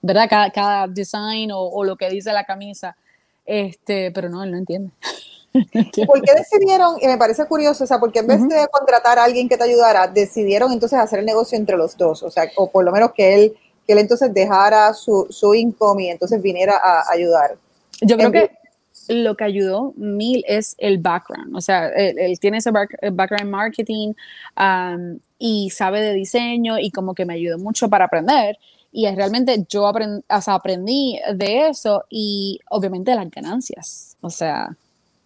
[0.00, 0.52] ¿verdad?
[0.54, 2.96] Cada, design o, o, lo que dice la camisa.
[3.44, 4.92] Este, pero no, él no entiende.
[6.06, 9.24] ¿Por qué decidieron, y me parece curioso, o sea, porque en vez de contratar a
[9.24, 12.70] alguien que te ayudara, decidieron entonces hacer el negocio entre los dos, o sea, o
[12.70, 13.56] por lo menos que él,
[13.86, 17.56] que él entonces dejara su, su income y entonces viniera a ayudar?
[18.02, 18.50] Yo creo que
[19.08, 24.12] lo que ayudó mil es el background, o sea, él, tiene ese background en marketing
[24.58, 28.58] um, y sabe de diseño y como que me ayudó mucho para aprender
[28.92, 34.30] y es realmente yo aprend, o sea, aprendí de eso y obviamente las ganancias, o
[34.30, 34.76] sea,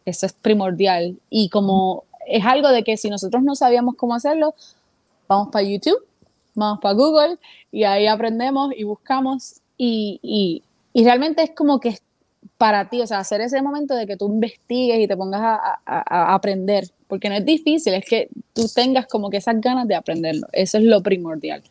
[0.04, 1.16] eso es primordial.
[1.30, 4.54] Y como es algo de que si nosotros no sabíamos cómo hacerlo,
[5.28, 6.04] vamos para YouTube,
[6.54, 7.38] vamos para Google
[7.70, 10.62] y ahí aprendemos y buscamos y, y,
[10.92, 11.98] y, realmente es como que
[12.58, 15.80] para ti, o sea, hacer ese momento de que tú investigues y te pongas a,
[15.84, 19.96] a, aprender, porque no es difícil, es que tú tengas como que esas ganas de
[19.96, 21.62] aprenderlo, eso es lo primordial.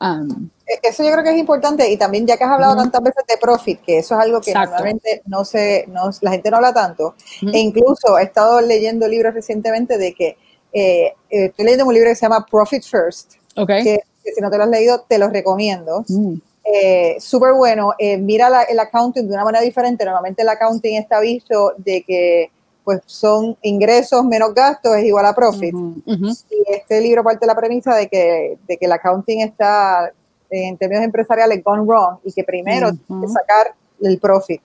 [0.00, 3.24] Um, eso yo creo que es importante y también ya que has hablado tantas veces
[3.28, 6.72] de profit, que eso es algo que normalmente no se, no, la gente no habla
[6.72, 7.14] tanto,
[7.52, 10.36] e incluso he estado leyendo libros recientemente de que
[10.72, 13.34] eh, eh, estoy leyendo un libro que se llama Profit First,
[13.66, 16.04] que, si no te lo has leído te lo recomiendo.
[16.08, 16.34] Mm.
[16.64, 21.74] Eh, súper bueno, mira el accounting de una manera diferente, normalmente el accounting está visto
[21.76, 22.50] de que
[22.84, 25.74] pues son ingresos menos gastos es igual a profit.
[26.06, 30.12] Y este libro parte de la premisa de que, de que el accounting está
[30.62, 34.60] en términos empresariales gone wrong y que primero uh sacar el profit.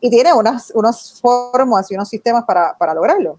[0.00, 3.38] Y tiene unas, unas formas y unos sistemas para, para lograrlo.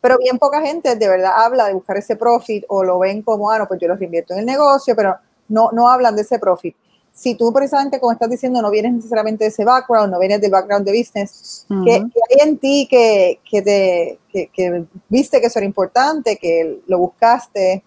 [0.00, 3.50] Pero bien poca gente de verdad habla de buscar ese profit o lo ven como,
[3.50, 5.16] ah, no, pues yo los invierto en el negocio, pero
[5.48, 6.74] no, no hablan de ese profit
[7.12, 10.50] si tú precisamente, como estás diciendo, no vienes necesariamente de ese background, no vienes del
[10.50, 15.66] background de business, ¿qué, hay en ti que, que, te, que, viste que eso era
[15.66, 17.84] importante, que lo buscaste?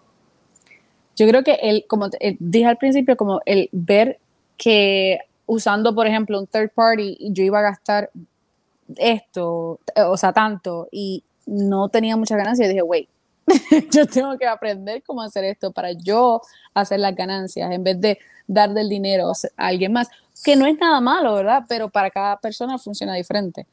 [1.15, 4.19] Yo creo que el, como dije al principio, como el ver
[4.58, 8.10] que usando, por ejemplo, un third party, yo iba a gastar
[8.97, 13.10] esto, o sea, tanto, y no tenía muchas ganancias, y dije, wait,
[13.91, 16.41] yo tengo que aprender cómo hacer esto para yo
[16.73, 20.10] hacer las ganancias, en vez de dar del dinero a alguien más,
[20.43, 21.63] que no es nada malo, ¿verdad?
[21.67, 23.65] Pero para cada persona funciona diferente.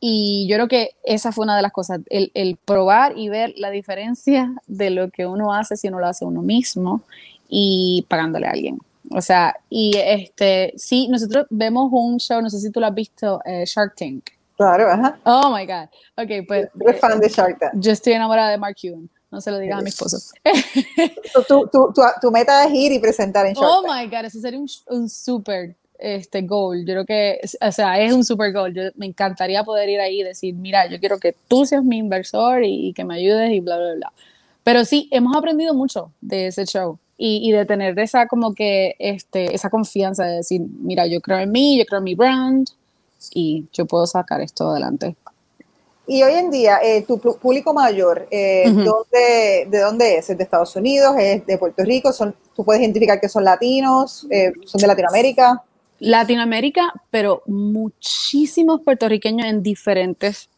[0.00, 3.52] Y yo creo que esa fue una de las cosas, el, el, probar y ver
[3.56, 7.02] la diferencia de lo que uno hace si uno lo hace uno mismo
[7.48, 8.78] y pagándole a alguien.
[9.10, 12.94] O sea, y este, sí, nosotros vemos un show, no sé si tú lo has
[12.94, 14.30] visto, eh, Shark Tank.
[14.56, 15.18] Claro, ajá.
[15.24, 15.88] Oh my God.
[16.16, 16.68] Ok, pues.
[16.74, 17.72] Yo fan de Shark Tank.
[17.74, 19.08] Yo estoy enamorada de Mark Cuban.
[19.30, 20.16] No se lo digas a mi esposo.
[21.46, 24.58] tu, tu, tu, meta es ir y presentar en Shark Oh my God, eso sería
[24.58, 26.84] un, un super este goal.
[26.86, 28.74] Yo creo que, o sea, es un super goal.
[28.74, 31.98] Yo, me encantaría poder ir ahí y decir, mira, yo quiero que tú seas mi
[31.98, 34.12] inversor y, que me ayudes y bla, bla, bla.
[34.64, 38.94] Pero sí, hemos aprendido mucho de ese show y, y, de tener esa como que,
[38.98, 42.68] este, esa confianza de decir, mira, yo creo en mí, yo creo en mi brand
[43.34, 45.16] y yo puedo sacar esto adelante.
[46.06, 50.28] Y hoy en día, eh, tu público mayor, eh, ¿dónde, ¿de dónde es?
[50.28, 51.14] ¿Es de Estados Unidos?
[51.16, 52.12] ¿Es de Puerto Rico?
[52.12, 54.26] ¿Son, ¿Tú puedes identificar que son latinos?
[54.28, 55.62] Eh, ¿Son de Latinoamérica?
[56.00, 60.48] Latinoamérica, pero muchísimos puertorriqueños en diferentes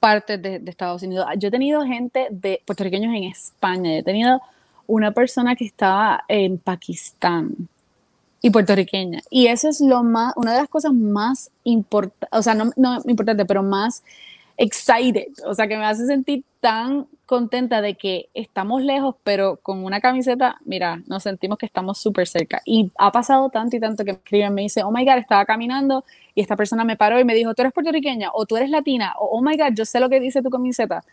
[0.00, 1.26] partes de, Estados Unidos.
[1.38, 4.40] Yo he tenido gente de puertorriqueños en España, he tenido
[4.86, 7.68] una persona que estaba en Pakistán
[8.42, 9.20] y puertorriqueña.
[9.30, 13.00] Y eso es lo más, una de las cosas más importantes, o sea, no, no
[13.06, 14.02] importante, pero más
[14.58, 19.84] excited, o sea, que me hace sentir tan contenta de que estamos lejos, pero con
[19.84, 22.60] una camiseta, mira, nos sentimos que estamos súper cerca.
[22.64, 25.44] Y ha pasado tanto y tanto que me escriben, me dice, oh my God, estaba
[25.44, 28.68] caminando y esta persona me paró y me dijo, tú eres puertorriqueña o tú eres
[28.70, 31.04] latina, o oh my God, yo sé lo que dice tu camiseta.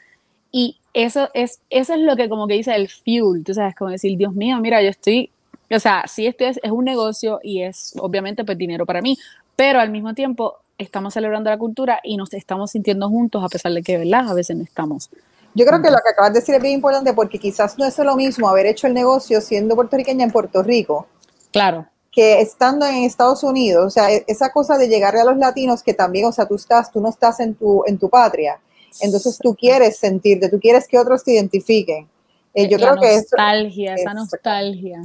[0.51, 3.91] Y eso es, eso es lo que como que dice el fuel, tú sabes, como
[3.91, 5.29] decir, Dios mío, mira, yo estoy,
[5.69, 9.17] o sea, sí, esto es, es un negocio y es obviamente pues dinero para mí,
[9.55, 13.71] pero al mismo tiempo estamos celebrando la cultura y nos estamos sintiendo juntos a pesar
[13.71, 14.29] de que, ¿verdad?
[14.29, 15.09] A veces no estamos.
[15.53, 17.97] Yo creo que lo que acabas de decir es bien importante porque quizás no es
[17.97, 21.07] lo mismo haber hecho el negocio siendo puertorriqueña en Puerto Rico.
[21.51, 21.87] Claro.
[22.11, 25.81] Que estando en Estados Unidos, o sea, e-, esa cosa de llegarle a los latinos
[25.81, 28.59] que también, o sea, tú estás, tú no estás en tu, en tu patria.
[28.99, 32.07] Entonces tú quieres sentirte, tú quieres que otros te identifiquen.
[32.53, 35.01] Eh, yo creo que nostalgia, esa nostalgia.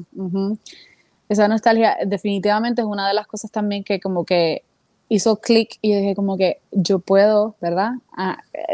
[1.29, 4.65] Esa nostalgia definitivamente es una de las cosas también que como que
[5.11, 7.95] hizo clic y dije como que yo puedo, ¿verdad?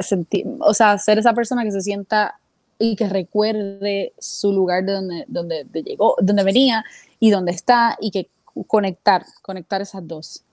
[0.01, 2.38] sentir, o sea, ser esa persona que se sienta
[2.79, 6.85] y que recuerde su lugar de donde, donde llegó, donde venía
[7.18, 8.29] y donde está y que
[8.66, 10.44] conectar, conectar esas dos.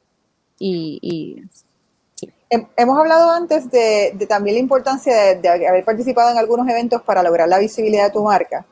[0.57, 1.43] Y,
[2.77, 7.49] Hemos hablado antes de, también la importancia de, haber participado en algunos eventos para lograr
[7.49, 8.65] la visibilidad de tu marca.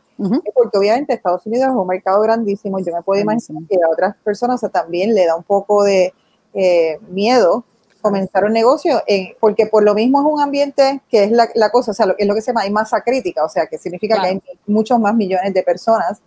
[0.53, 2.79] Porque obviamente Estados Unidos es un mercado grandísimo.
[2.79, 6.13] Yo me puedo imaginar que a otras personas también le da un poco de,
[6.53, 7.63] eh, miedo
[8.01, 9.01] comenzar un negocio,
[9.39, 12.33] porque por lo mismo es un ambiente que es la, cosa, o sea, es lo
[12.33, 15.53] que se llama hay masa crítica, o sea, que significa que hay muchos más millones
[15.53, 16.19] de personas,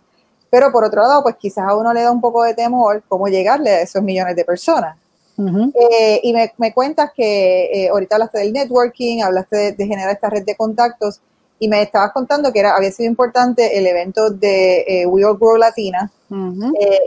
[0.49, 3.27] pero por otro lado, pues quizás a uno le da un poco de temor cómo
[3.27, 4.95] llegarle a esos millones de personas.
[5.37, 10.29] Eh, y me, me, cuentas que eh, ahorita hablaste del networking, hablaste de, generar esta
[10.29, 11.19] red de contactos,
[11.59, 15.57] y me estabas contando que era, había sido importante el evento de We All Grow
[15.57, 16.09] Latina,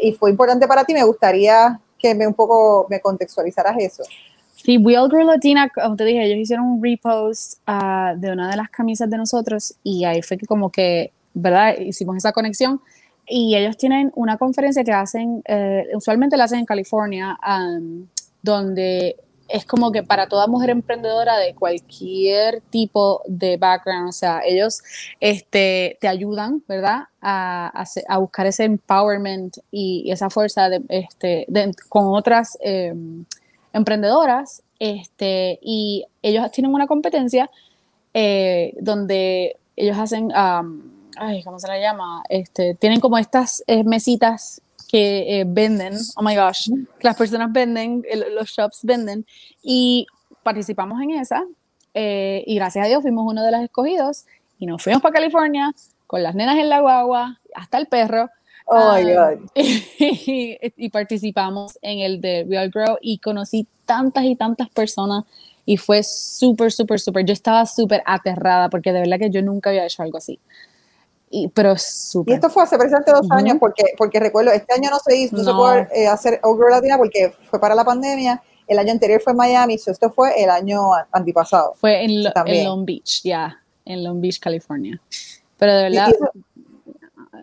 [0.03, 4.03] y fue importante para ti, me gustaría que me un poco me contextualizaras eso.
[4.55, 8.57] Sí, All Grow Latina, como te dije, ellos hicieron un repost ah, de una de
[8.57, 11.79] las camisas de nosotros y ahí fue que como que, ¿verdad?
[11.79, 12.81] Hicimos esa conexión
[13.29, 17.39] y ellos tienen una conferencia que hacen, eh, usualmente la hacen en California,
[18.43, 19.17] donde
[19.49, 24.83] es como que para toda mujer emprendedora de cualquier tipo de background, o sea, ellos
[25.21, 27.05] este, te ayudan, ¿verdad?
[27.21, 31.47] A, a, buscar ese empowerment y, esa fuerza de, este,
[31.89, 33.25] con otras em,
[33.73, 37.51] emprendedoras, este, y ellos tienen una competencia
[38.15, 42.23] eh, donde ellos hacen, ay, ¿cómo se la llama?
[42.29, 46.71] Este, tienen como estas eh, mesitas que eh, venden, oh my gosh,
[47.03, 48.03] las personas venden,
[48.35, 49.27] los shops venden,
[49.63, 50.07] y
[50.43, 51.45] participamos en esa,
[51.93, 54.25] eh, y gracias a Dios fuimos uno de los escogidos,
[54.59, 55.73] y nos fuimos para California
[56.07, 58.31] con las nenas en la guagua, hasta el perro,
[58.65, 59.51] oh my ah, God.
[59.55, 65.25] Y, participamos en el de Real Grow, y conocí tantas y tantas personas,
[65.67, 69.69] y fue súper, súper, súper, yo estaba súper aterrada, porque de verdad que yo nunca
[69.69, 70.41] había hecho algo así.
[71.31, 71.75] Y, pero
[72.27, 75.37] Y esto fue hace precisamente dos años, porque, porque recuerdo, este año no se hizo,
[75.37, 78.43] no, se pudo eh, hacer Over Latina porque fue para la pandemia.
[78.67, 81.75] El año anterior fue en Miami, esto fue el año antipasado.
[81.75, 85.01] Fue en, Long Beach, ya, en Long Beach, California.
[85.59, 86.13] Pero de verdad,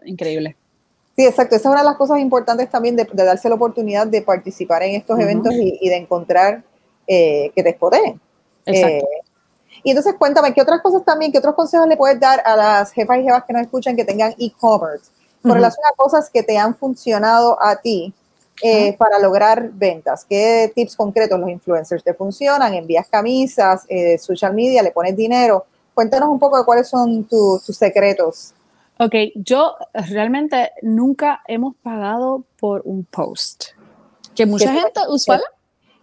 [0.06, 0.56] increíble.
[1.16, 1.56] Sí, exacto.
[1.56, 4.96] Esa es una de las cosas importantes también de, darse la oportunidad de participar en
[4.96, 6.64] estos eventos y, de encontrar
[7.08, 8.20] eh, que te expoten.
[8.66, 9.06] Exacto.
[9.06, 9.25] Eh,
[9.86, 12.92] y entonces cuéntame, ¿qué otras cosas también, qué otros consejos le puedes dar a las
[12.92, 15.12] jefas y jefas que nos escuchan que tengan e-commerce
[15.44, 18.12] con relación a cosas que te han funcionado a ti
[18.64, 20.26] eh, para lograr ventas?
[20.28, 22.74] ¿Qué tips concretos los influencers te funcionan?
[22.74, 25.68] ¿Envías camisas, eh, social media, le pones dinero?
[25.94, 28.56] Cuéntanos un poco de cuáles son tus secretos.
[28.98, 33.66] Ok, yo realmente nunca hemos pagado por un post.
[34.34, 35.44] Que mucha gente usual.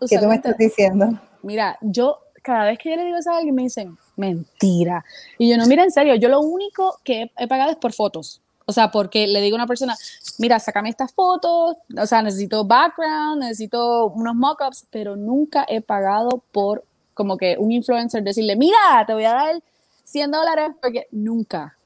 [0.08, 1.18] ¿Qué tú me estás diciendo?
[1.42, 5.04] Mira, yo cada vez que yo le digo eso a alguien me dicen, mentira.
[5.38, 8.40] Y yo no, mira, en serio, yo lo único que he, pagado es por fotos.
[8.66, 9.96] O sea, porque le digo a una persona,
[10.38, 16.42] mira, sácame estas fotos, o sea, necesito background, necesito unos mockups, pero nunca he pagado
[16.52, 19.62] por como que un influencer decirle, mira, te voy a dar
[20.04, 21.76] 100 dólares, porque nunca.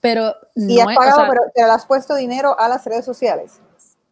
[0.00, 3.60] Pero no ¿Y has pagado, pero te has puesto dinero a las redes sociales?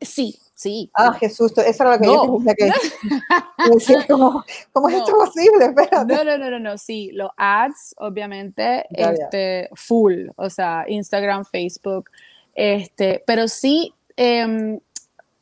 [0.04, 0.90] Sí, sí.
[0.94, 5.66] Ah, Jesús, eso era lo que yo pensé que decir, ¿cómo, cómo es esto posible?
[5.66, 6.14] Espérate.
[6.14, 12.10] No, no, no, no, no, sí, los ads, obviamente, este, full, o sea, Instagram, Facebook,
[12.54, 14.78] este, pero sí em,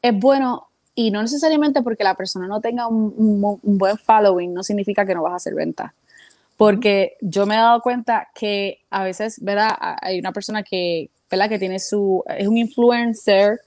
[0.02, 4.62] es bueno y no necesariamente porque la persona no tenga un, un, buen following, no
[4.62, 5.94] significa que no vas a hacer venta.
[6.56, 9.70] Porque yo me he dado cuenta que a veces, ¿verdad?
[10.02, 11.48] Hay una persona que, ¿verdad?
[11.48, 13.60] Que tiene su, es un influencer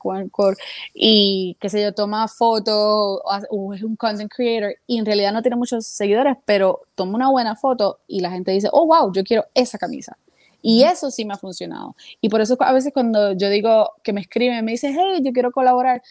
[0.93, 5.41] y que se yo, toma fotos o es un content creator y en realidad no
[5.41, 9.23] tiene muchos seguidores, pero toma una buena foto y la gente dice, oh, wow, yo
[9.23, 10.17] quiero esa camisa.
[10.61, 11.95] Y eso sí me ha funcionado.
[12.21, 15.31] Y por eso a veces cuando yo digo que me escriben, me dicen, hey, yo
[15.31, 16.01] quiero colaborar,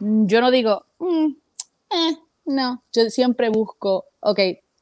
[0.00, 1.26] yo no digo, mm,
[1.90, 4.40] eh, no, yo siempre busco, ok,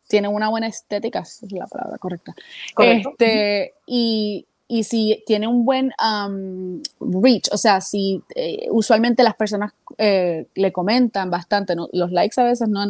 [0.08, 2.34] tiene una buena estética, esa es la palabra correcta.
[2.78, 9.34] Este, y, y, si tiene un buen um, reach, o sea, si eh, usualmente las
[9.34, 12.84] personas eh, le comentan bastante, los likes a veces no,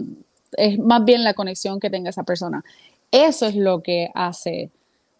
[0.56, 2.64] es más bien la conexión que tenga esa persona.
[3.10, 4.70] Eso es lo que hace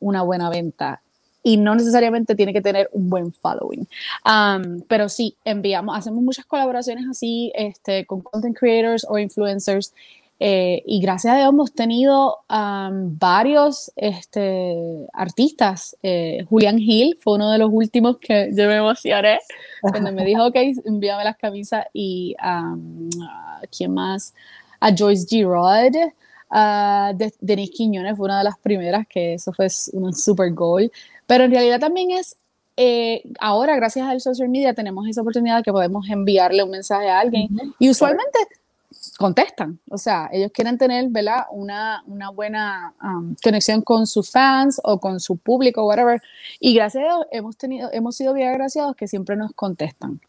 [0.00, 1.00] una buena venta
[1.42, 3.86] y no necesariamente tiene que tener un buen following.
[4.24, 9.94] Um, pero sí, enviamos, hacemos muchas colaboraciones así este, con content creators o influencers.
[10.40, 15.96] Eh, y gracias a Dios hemos tenido um, varios este, artistas.
[16.02, 19.38] Eh, Julian Hill fue uno de los últimos que yo me emocioné
[19.80, 21.86] cuando me dijo, ok, envíame las camisas.
[21.92, 23.10] Y um,
[23.76, 24.34] ¿quién más?
[24.80, 26.12] A Joyce Girard.
[26.50, 30.90] Uh, de, Denise Quiñones fue una de las primeras que eso fue un super goal.
[31.26, 32.36] Pero en realidad también es,
[32.76, 37.20] eh, ahora gracias al social media tenemos esa oportunidad que podemos enviarle un mensaje a
[37.20, 37.48] alguien
[37.78, 38.38] y usualmente
[39.18, 41.46] contestan, o sea, ellos quieren tener, ¿verdad?
[41.50, 46.22] Una, una buena um, conexión con sus fans o con su público, whatever.
[46.60, 50.20] Y gracias a Dios hemos tenido, hemos sido bien agraciados que siempre nos contestan.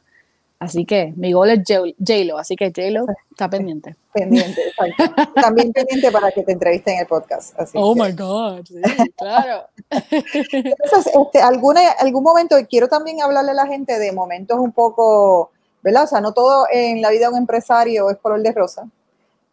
[0.58, 3.95] Así que mi gol es J-Lo, así que J-Lo está pendiente.
[4.13, 5.32] Pendiente, exacto.
[5.36, 7.56] También pendiente para que te entreviste en el podcast.
[7.75, 8.82] oh my God, sí,
[9.15, 9.67] claro.
[9.91, 15.52] Entonces, este, alguna, algún momento, quiero también hablarle a la gente de momentos un poco,
[15.81, 16.03] ¿verdad?
[16.03, 18.87] O sea, no todo en la vida de un empresario es color de rosa.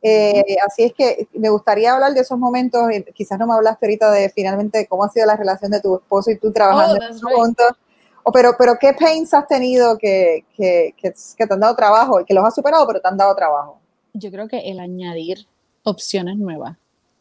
[0.02, 2.82] Eh, así es que me gustaría hablar de esos momentos,
[3.14, 6.30] quizás no me hablaste ahorita de finalmente cómo ha sido la relación de tu esposo
[6.30, 7.76] y tú trabajando oh, juntos
[8.32, 12.34] pero, pero ¿qué pains has tenido que, que, que, te han dado trabajo y que
[12.34, 13.78] los has superado, pero te han dado trabajo?
[14.14, 15.46] Yo creo que el añadir
[15.84, 16.76] opciones nuevas,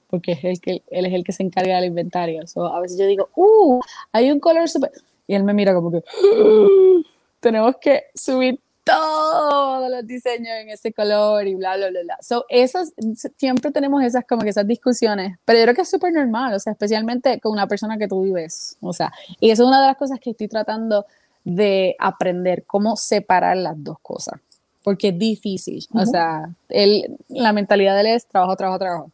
[0.09, 2.41] porque es el que, él es el que se encarga del inventario.
[2.41, 3.79] a veces yo digo, ¡uh!
[4.11, 4.91] Hay un color super.
[5.27, 7.01] Y él me mira como que, ¡Ah!
[7.39, 12.17] tenemos que subir todos los diseños en ese color y bla, bla, bla, bla.
[12.21, 12.93] So, esos,
[13.35, 16.59] siempre tenemos esas como que esas discusiones, pero yo creo que es súper normal, o
[16.59, 19.87] sea, especialmente con una persona que tú vives, o sea, y eso es una de
[19.87, 21.05] las cosas que estoy tratando
[21.43, 24.39] de aprender, cómo separar las dos cosas,
[24.83, 29.11] porque es difícil, o sea, él, la mentalidad de él es trabajo, trabajo, trabajo.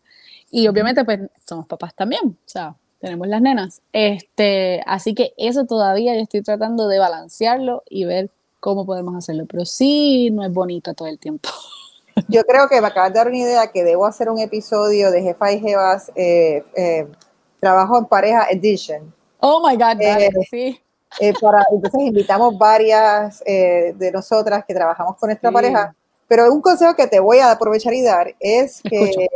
[0.54, 3.82] Y obviamente, pues, somos papás también, o sea, tenemos las nenas.
[3.94, 8.30] Este, así que eso todavía yo estoy tratando de balancearlo y ver
[8.62, 11.50] cómo podemos hacerlo, pero sí no es bonito todo el tiempo.
[12.30, 15.22] Yo creo que me acabas de dar una idea que debo hacer un episodio de
[15.22, 17.08] Jefa y Jevas eh, eh,
[17.60, 19.14] Trabajo en Pareja Edition.
[19.40, 20.80] Oh my God, eh, sí.
[21.42, 25.96] para, entonces invitamos varias de nosotras que trabajamos con nuestra pareja,
[26.28, 29.28] pero un consejo que te voy a aprovechar y dar es que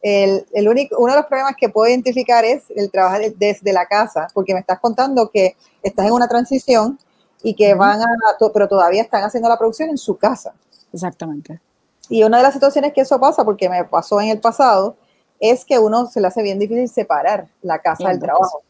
[0.00, 3.86] el, el, único, uno de los problemas que puedo identificar es el trabajar desde la
[3.86, 6.98] casa, porque me estás contando que estás en una transición
[7.42, 8.06] y que van a,
[8.52, 10.54] pero todavía están haciendo la producción en su casa.
[10.92, 11.60] Exactamente.
[12.08, 14.96] Y una de las situaciones que eso pasa, porque me pasó en el pasado,
[15.40, 18.62] es que uno se le hace bien difícil separar la casa del trabajo.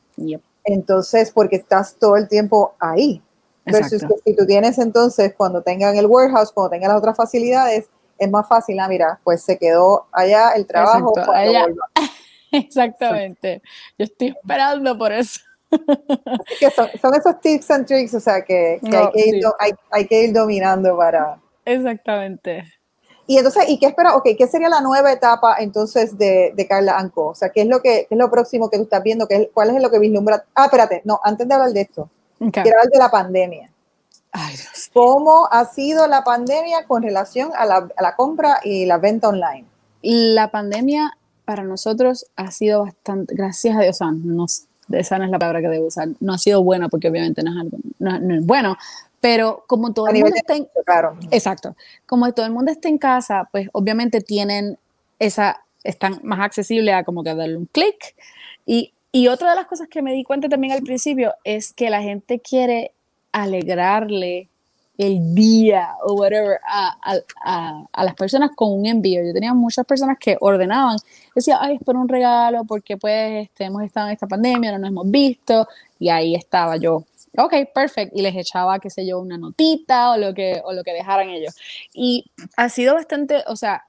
[0.65, 3.21] Entonces, porque estás todo el tiempo ahí.
[3.65, 7.89] Versus que si tú tienes entonces, cuando tengan el warehouse, cuando tengan las otras facilidades,
[8.19, 11.13] es más fácil, ah, mira, pues se quedó allá el trabajo.
[11.33, 11.67] allá.
[12.53, 13.63] Exactamente.
[13.99, 15.41] Yo estoy esperando por eso
[16.61, 18.81] que son, esos tips and tricks, o sea, que,
[19.91, 21.39] hay, que ir, dominando para...
[21.65, 22.65] Exactamente.
[23.27, 24.17] Y entonces, ¿y qué espera?
[24.17, 27.29] Ok, ¿qué sería la nueva etapa entonces de, Carla Anco?
[27.29, 29.27] O sea, ¿qué es lo que es lo próximo que tú estás viendo?
[29.29, 30.45] ¿Qué ¿Cuál es lo que vislumbra?
[30.55, 33.71] Ah, espérate, no, antes de hablar de esto, quiero hablar de la pandemia.
[34.93, 39.29] ¿Cómo ha sido la pandemia con relación a la, a la compra y la venta
[39.29, 39.67] online?
[40.03, 41.13] La pandemia
[41.45, 45.69] para nosotros ha sido bastante, gracias a Dios, nos esa no es la palabra que
[45.69, 48.77] debo usar, no ha sido buena porque obviamente no es algo, no, es bueno,
[49.21, 50.69] pero como todo el mundo está en,
[51.31, 51.77] exacto,
[52.07, 54.79] como todo el mundo está en casa, pues obviamente tienen
[55.19, 58.17] esa, están más accesibles a como que darle un clic.
[58.67, 61.91] Y, y otra de las cosas que me di cuenta también al principio es que
[61.91, 62.93] la gente quiere
[63.31, 64.49] alegrarle
[64.99, 69.25] el día o whatever a, las personas con un envío.
[69.25, 70.97] Yo tenía muchas personas que ordenaban,
[71.35, 74.79] decía, ay, es por un regalo, porque pues este, hemos estado en esta pandemia, no
[74.79, 75.67] nos hemos visto,
[75.99, 77.05] y ahí estaba yo.
[77.39, 78.19] Ok, perfecto.
[78.19, 81.31] Y les echaba, qué sé yo, una notita o lo que, o lo que dejaran
[81.31, 81.55] ellos.
[81.95, 82.27] Y
[82.57, 83.87] ha sido bastante, o sea,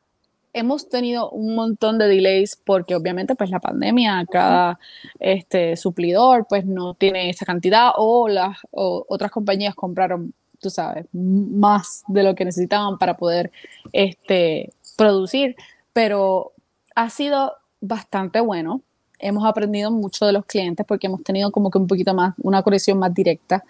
[0.53, 4.79] hemos tenido un montón de delays porque obviamente pues la pandemia, cada
[5.19, 10.33] este, suplidor pues no tiene esa cantidad o las otras compañías compraron,
[10.63, 13.51] tú sabes, más de lo que necesitaban para poder
[13.91, 15.55] este, producir,
[15.93, 16.53] pero
[16.95, 18.81] ha sido bastante bueno.
[19.19, 22.63] Hemos aprendido mucho de los clientes porque hemos tenido como que un poquito más, una
[22.63, 23.63] conexión más directa.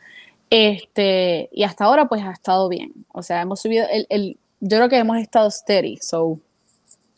[0.49, 2.93] Este, y hasta ahora pues ha estado bien.
[3.11, 6.39] O sea, hemos subido el, el yo creo que hemos estado steady, so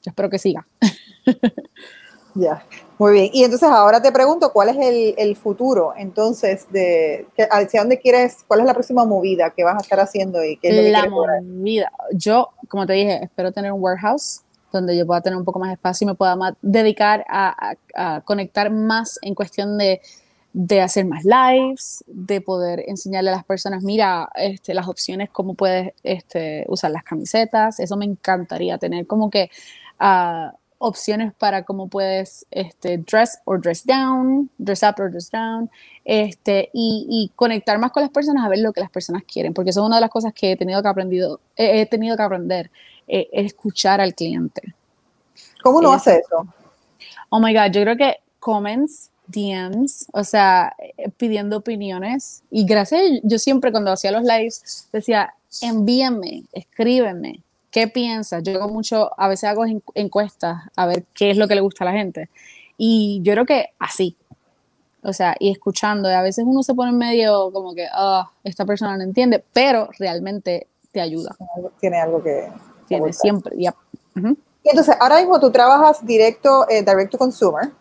[0.03, 0.65] espero que siga.
[2.35, 2.61] Ya,
[2.97, 3.29] muy bien.
[3.33, 8.61] Y entonces ahora te pregunto, ¿cuál es el, futuro entonces de hacia dónde quieres, cuál
[8.61, 12.49] es la próxima movida que vas a estar haciendo y qué es La movida, yo,
[12.69, 14.41] como te dije, espero tener un warehouse
[14.71, 17.75] donde yo pueda tener un poco más espacio y me pueda dedicar a,
[18.23, 20.01] conectar más en cuestión de,
[20.81, 25.93] hacer más lives, de poder enseñarle a las personas, mira, este, las opciones, cómo puedes
[26.03, 29.49] este, usar las camisetas, eso me encantaría tener como que
[30.77, 35.69] opciones para cómo puedes este, dress or dress down, dress up or dress down,
[36.03, 39.71] este, y, conectar más con las personas a ver lo que las personas quieren, porque
[39.71, 42.71] eso es una de las cosas que he tenido que, aprendido, he tenido que aprender,
[43.07, 44.75] eh, escuchar al cliente.
[45.61, 46.47] ¿Cómo lo hace eso?
[47.29, 52.43] Oh my God, yo creo que comments, DMs, o sea, eh, pidiendo opiniones.
[52.51, 57.41] Y gracias, yo siempre cuando hacía los lives decía, envíame, escríbeme,
[57.75, 58.41] ¿qué piensas?
[58.41, 59.65] Yo hago mucho, a veces hago
[59.95, 62.29] encuestas a ver qué es lo que le gusta a la gente.
[62.77, 64.15] Y yo creo que así,
[65.03, 68.95] o sea, y escuchando, a veces uno se pone medio como que, ah, esta persona
[68.95, 71.35] no entiende, pero realmente te ayuda.
[71.81, 72.49] Tiene algo que...
[72.87, 73.75] Tiene siempre, ya.
[74.15, 77.73] Y entonces, ahora mismo tú trabajas directo, eh, direct to consumer,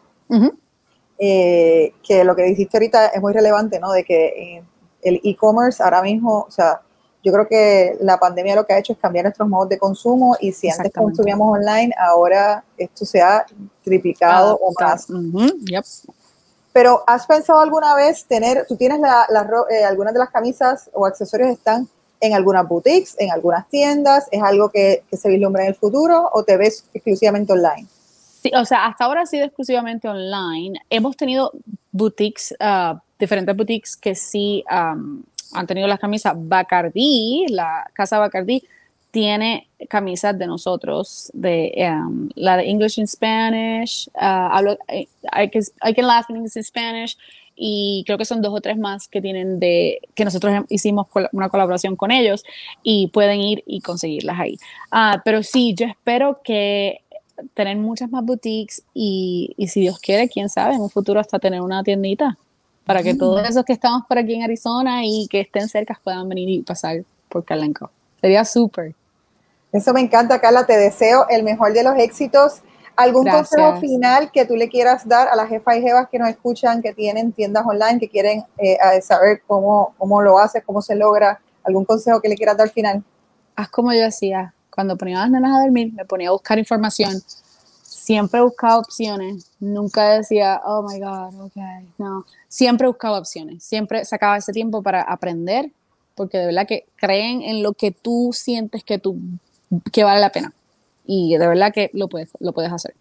[1.21, 3.93] eh, que lo que dijiste ahorita es muy relevante, ¿no?
[3.93, 4.27] De que
[4.57, 4.65] eh,
[5.03, 6.81] el e-commerce ahora mismo, o sea,
[7.25, 10.37] yo creo que la pandemia lo que ha hecho es cambiar nuestros modos de consumo
[10.41, 13.47] y si antes consumíamos online, ahora esto se ha
[13.83, 15.07] triplicado o más.
[16.75, 19.27] Pero ¿has pensado alguna vez tener, tú tienes la,
[19.71, 21.89] eh, algunas de las camisas o accesorios están
[22.21, 26.45] en algunas boutiques, en algunas tiendas, es algo que, se vislumbra en el futuro o
[26.45, 27.87] te ves exclusivamente online?
[28.43, 30.79] Sí, o sea, hasta ahora ha sido exclusivamente online.
[30.91, 31.53] Hemos tenido
[31.91, 34.63] boutiques, ah, diferentes boutiques que sí
[35.55, 38.63] han tenido las camisas Bacardi, la casa Bacardi
[39.11, 45.63] tiene camisas de nosotros, de um, la de English in Spanish, uh, eh, I, can,
[45.89, 47.17] I can laugh in English in Spanish,
[47.55, 51.49] y creo que son dos o tres más que tienen de que nosotros hicimos una
[51.49, 52.43] colaboración con ellos
[52.83, 54.59] y pueden ir y conseguirlas ahí.
[54.91, 57.03] Uh, pero sí, yo espero que
[57.55, 61.39] tener muchas más boutiques y, y si Dios quiere, quién sabe, en un futuro hasta
[61.39, 62.37] tener una tiendita
[62.85, 63.47] para que todos mm.
[63.47, 67.03] esos que estamos por aquí en Arizona y que estén cerca puedan venir y pasar
[67.29, 67.91] por Calenco.
[68.21, 68.95] Sería súper.
[69.73, 70.67] Eso me encanta, Carla.
[70.67, 72.63] Te deseo el mejor de los éxitos.
[72.97, 76.29] ¿Algún consejo final que tú le quieras dar a las jefas y jefas que nos
[76.29, 80.95] escuchan, que tienen tiendas online, que quieren eh, saber cómo, cómo lo haces, cómo se
[80.95, 81.41] logra?
[81.65, 83.03] ¿Algún consejo que le quieras dar al final?
[83.57, 84.55] Haz como yo hacía.
[84.71, 87.21] Cuando ponía a las nenas a dormir, me ponía a buscar información
[88.05, 91.57] siempre buscaba opciones, nunca decía, oh my God, ok,
[91.97, 95.71] no, siempre buscaba opciones, siempre sacaba ese tiempo para aprender,
[96.15, 99.17] porque de verdad que creen en lo que tú sientes que, tú,
[99.91, 100.53] que vale la pena,
[101.07, 102.95] y de verdad que lo puedes, lo puedes hacer.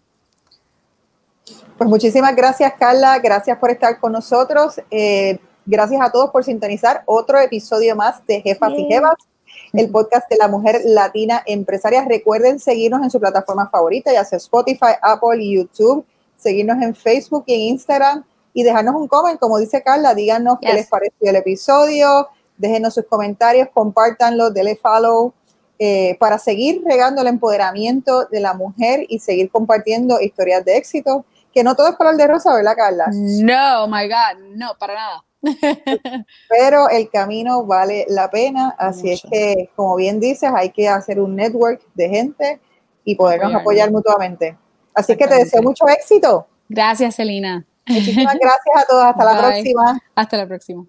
[1.76, 4.80] Pues muchísimas gracias, Carla, gracias por estar con nosotros.
[4.90, 9.16] Eh, gracias a todos por sintonizar otro episodio más de Jefas y Jefas
[9.74, 12.04] el podcast de la mujer latina empresaria.
[12.08, 16.04] Recuerden seguirnos en su plataforma favorita, ya sea Spotify, Apple y YouTube.
[16.36, 20.72] Seguirnos en Facebook y en Instagram y dejarnos un comment, como dice Carla, díganos qué
[20.72, 25.34] les pareció el episodio, déjenos sus comentarios, compártanlo, denle follow
[25.78, 31.24] eh, para seguir regando el empoderamiento de la mujer y seguir compartiendo historias de éxito.
[31.52, 33.06] Que no todo es color de rosa, ¿verdad, Carla?
[33.12, 35.23] No, my God, no, para nada.
[36.48, 41.20] Pero el camino vale la pena, así es que, como bien dices, hay que hacer
[41.20, 42.60] un network de gente
[43.04, 44.56] y podernos apoyar mutuamente.
[44.94, 46.46] Así que te deseo mucho éxito.
[46.68, 47.66] Gracias, Celina.
[47.86, 49.04] Muchísimas gracias a todos.
[49.04, 50.00] Hasta la próxima.
[50.14, 50.86] Hasta la próxima.